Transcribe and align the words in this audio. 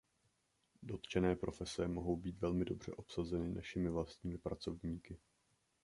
Dotčené 0.83 1.35
profese 1.35 1.87
mohou 1.87 2.15
být 2.17 2.39
velmi 2.39 2.65
dobře 2.65 2.91
obsazeny 2.91 3.49
našimi 3.49 3.89
vlastními 3.89 4.37
pracovníky. 4.37 5.19